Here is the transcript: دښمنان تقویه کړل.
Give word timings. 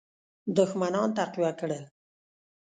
دښمنان 0.57 1.09
تقویه 1.17 1.51
کړل. 1.59 1.83